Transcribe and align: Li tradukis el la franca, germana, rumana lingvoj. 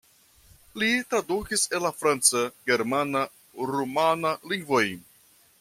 Li 0.83 0.87
tradukis 1.11 1.67
el 1.79 1.85
la 1.87 1.93
franca, 1.99 2.43
germana, 2.71 3.23
rumana 3.73 4.37
lingvoj. 4.55 4.87